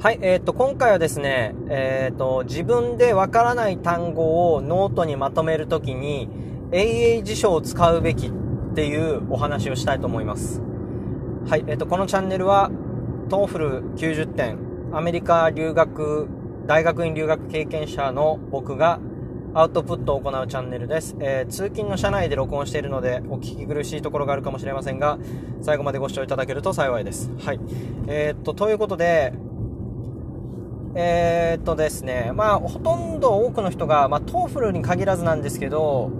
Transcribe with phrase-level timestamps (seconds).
[0.00, 6.28] はい、えっ、と、今回はですね、えっ、と、自分でわからない単語をノートにまとめるときに、
[6.70, 8.32] AA 辞書を使うべきっ
[8.76, 10.62] ていうお話をしたいと思います。
[11.48, 12.70] はい、えっ、と、このチャンネルは、
[13.28, 14.58] TOEFL 90点、
[14.92, 16.28] アメリカ留学、
[16.68, 19.00] 大学院留学経験者の僕が、
[19.52, 21.16] アウトプットを行うチャンネルです。
[21.18, 25.18] えー通勤の車内で録音しているので、お聞き苦しいところがあるかもしれませんが、
[25.60, 27.32] 最後までご視聴いただけると幸いです。
[27.40, 27.60] はい。
[28.06, 29.32] えーっと、ということで、
[31.00, 36.10] えーっとですね、まあ、ほとんど多くの人が、まあ、 TOEFL に限らずなんですけど、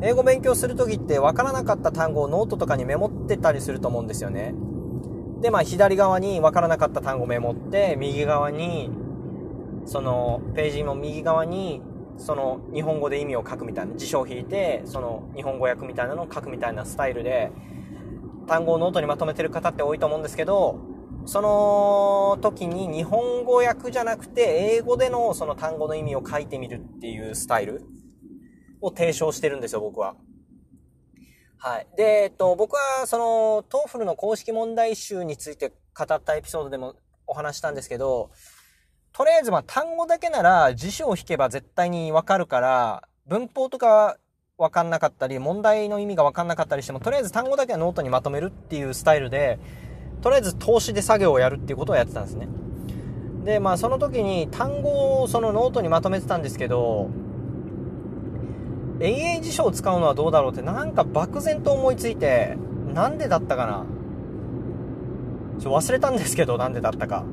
[0.00, 4.54] 英語勉強するときって分からなかった単語をノートとかにメモってたりすると思うんですよね。
[5.40, 8.92] で、まあ、左側に分からなかった単語をメモって、右側に、
[9.86, 11.82] その、ページの右側に、
[12.16, 17.50] その、日本語で意味を書くみたいな、辞書を引いて、その、日本語訳みたいなのを書くみたいなスタイルで、
[18.46, 20.78] 単語をノートにまとめてる方って多いと思うんですけど、
[21.28, 27.82] その時に日本語訳じゃなくて、英語でのその単語の意味を書いてみるっていうスタイル
[28.80, 30.14] を提唱してるんですよ、僕は。
[31.58, 31.86] はい。
[31.98, 36.94] で、えっと、僕は、その、 TOEFL の公式問題集について語ったエピソードでも
[37.26, 38.30] お話したんですけど、
[39.12, 44.16] とりあえずまあ単語だけなら辞書を引けば絶対にわかるから、文法とか
[44.56, 49.58] わかんなかったり、問題の意味がわかんなかったりしても、とりあえず単語だけはノートにまとめるっていうスタイルで、
[50.20, 52.48] とりあえず通しで作業をやるっていうことをやってたんですね。
[53.44, 57.08] で、まあその時に単語をそのノートにまとめてたんですけど、
[58.98, 62.56] AA 辞書を使うのはどうだろうってなんか漠然と思いついて、
[62.92, 63.86] なんでだったかな
[65.60, 67.24] ちょ忘れたんですけど、なんでだったか。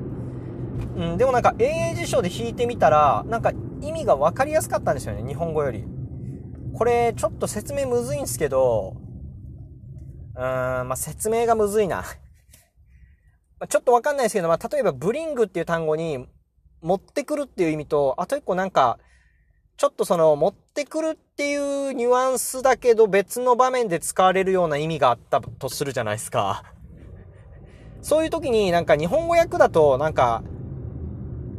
[0.97, 5.86] うん、でもなんか AA 辞書で引いてみたら、なんか意味が分かりやすかったんですよね、日本語より。
[6.73, 8.95] これ、ちょっと説明むずいんですけど、
[10.36, 12.03] うーん、まあ、説明がむずいな。
[13.67, 16.27] ちょっとわかんないですけど、まあ、例えば、ブリングっていう単語に、
[16.81, 18.99] 持ってくるっていう意味と、あと一個なんか、
[19.77, 26.64] ちょっとその、持ってくるっていうニュアンスだけど、別の場面で使われるような意味があったとするじゃないですか。
[28.02, 30.43] そういう時になんか日本語訳だと、なんか、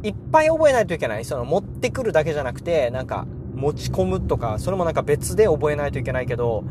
[0.01, 1.25] いっぱい覚えないといけない。
[1.25, 6.63] その、持ってくるだけじゃなくて、なんか、持ち込むとか、それもなんか別で覚えないといけないけど、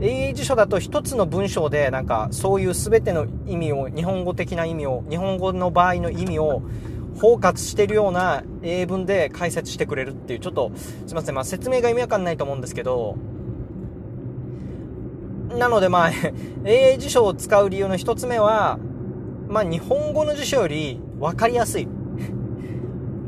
[0.00, 6.62] 英英辞書だと一つの文章で、なんか、そういう全ての意味を、日本語的な意味を、日本語の場合の意味を、
[7.20, 10.72] 包括してるような英文で解説してくれるっていう、ちょっと、
[11.06, 13.16] すいません、まあ説明が意味わかんないと思うんですけど、
[15.58, 16.10] なのでまあ、
[16.64, 18.78] 英英辞書を使う理由の一つ目は、
[19.48, 21.88] まあ日本語の辞書より分かりやすい。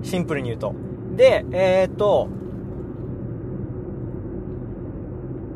[0.03, 0.75] シンプルに言うと。
[1.17, 2.29] で、えーっと、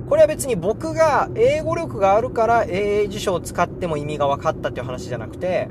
[0.09, 5.69] これは別に僕が英語力があるから英英辞書を使っても意味が分かったっていう話じゃなくて、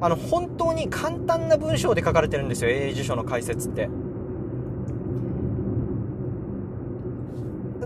[0.00, 3.88] あの、本当に簡単な文章で書かれてるんですよ、英英辞書の解説って。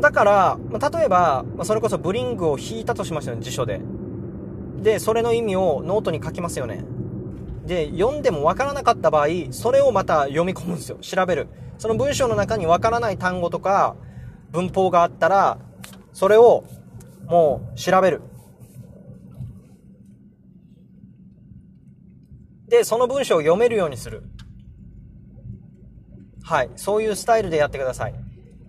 [0.01, 0.59] だから、
[0.91, 3.81] 例えば、それこそ bring を引いたとしましたよね、辞書で。
[4.83, 6.85] で、それの意味をノートに書きますよね。
[7.67, 10.97] で、読んでもわからなかった場合、それをまた読み込むんですよ。
[11.01, 11.49] 調べる。
[11.79, 13.97] その文章の中にわからない単語とか、
[14.51, 15.59] 文法があったら、
[16.13, 16.65] それを
[17.27, 18.21] もう調べる。
[22.67, 24.25] で、その文章を読めるようにする。
[26.43, 26.71] はい。
[26.77, 28.15] そういうスタイルでやってください。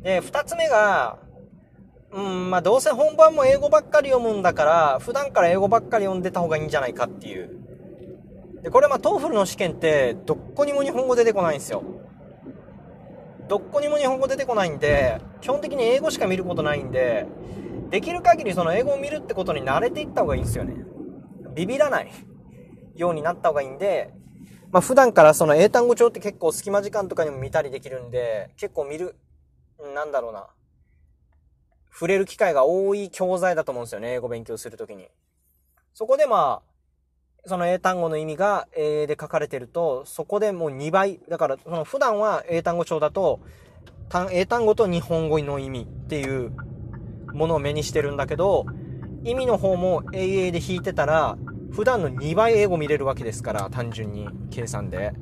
[0.03, 1.17] で、二つ目が、
[2.11, 7.49] うん、まあどうせ本番も英語ばっかり読むんだから、普段から英語ばっかり読んでた方がいいんじゃないかっていう。
[8.63, 11.83] で、これまあ TOEFL の試験って、どこにも日本語出てこないんですよ。
[13.49, 17.25] どっこにも日本語出てこないんで、基本的に英語しか見ることないんで、
[17.89, 20.75] できる限りその英語を見るってことに慣れていった方がいいんですよね。
[21.55, 22.11] ビビらない
[22.95, 24.13] ようになった方がいいんで、
[24.71, 29.15] まあ普段からその英単語帳って結構隙間時間とかにも見たりできるんで、結構見る、
[29.95, 30.47] なんだろうな。
[31.91, 35.07] 触れる機会が多い教材だと思うんですよね、英語勉強するときに。
[35.95, 36.68] そこでまあ、
[37.49, 41.19] その英単語の意味が英で書かれてると、そこでもう2倍。
[41.27, 43.41] だから、その普段は英単語帳だと、
[44.31, 46.51] 英単語と日本語の意味っていう
[47.33, 48.65] ものを目にしてるんだけど、
[49.23, 51.37] 意味の方も英英で引いてたら、
[51.71, 55.13] 普段の2倍英語見れるわけですから、単純に計算で。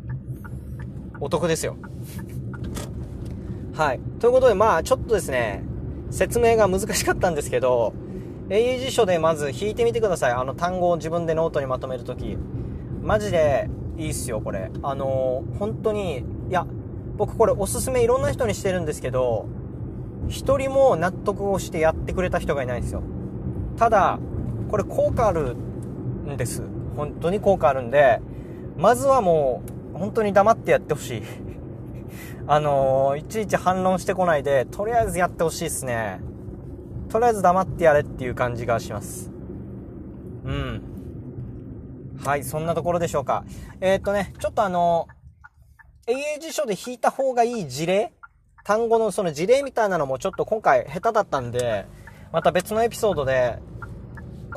[1.19, 1.77] お得ですよ。
[3.73, 3.99] はい。
[4.19, 5.63] ということで、まあ、ちょっとですね、
[6.11, 7.93] 説明が難しかったんですけど、
[8.49, 10.31] 英辞書でまず引いてみてください。
[10.31, 12.37] あの単語を自分でノートにまとめるとき。
[13.01, 14.71] マジでいいっすよ、これ。
[14.83, 16.65] あのー本当に、いや、
[17.17, 19.47] 僕これおすすめいろんな人にしてるんですけど、
[20.29, 23.01] 一人も納得をしてやってくれた人がいないんですよ。
[23.77, 24.19] ただ、
[24.69, 26.63] これ効果あるんです。
[26.95, 28.21] 本当に効果あるんで、
[28.77, 29.61] まずはも
[29.93, 31.23] う、本当に黙ってやってほしい。
[32.47, 36.21] あのー、いちいち反論してこないで、とりあえずやってほしいですね。
[37.09, 39.31] とりあえず黙ってやれっていう感じがします。
[40.43, 40.81] うん。
[42.23, 43.45] はい、そんなところでしょうか。
[43.79, 45.07] えー、っとね、ちょっとあの、
[46.07, 48.13] 英英辞書で引いた方がいい事例？
[48.63, 51.85] 単語のその事例みたいなのもちょっと今回下手だったんで、
[52.33, 53.59] また別のエピソードで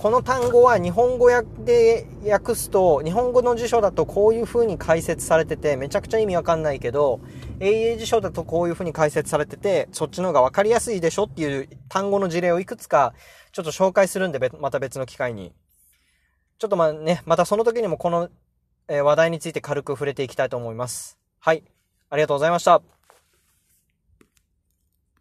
[0.00, 7.20] この単語は日本語で訳すと、日本語の辞書だとこういう風に解説されてて、めちゃくちゃ意味わかんないけど、
[7.60, 13.12] 英英辞書だとこういう風に解説されてて、そっちの方がわかりやすいでしょっていう単語の事例をいくつか
[13.52, 15.52] ちょっと紹介するんで、また別の機会に。
[16.58, 18.30] ちょっとまあね、またその時にもこの
[18.88, 21.18] 話題について軽く触れていきたいと思います。
[21.40, 21.62] はい。
[22.08, 22.80] ありがとうございました。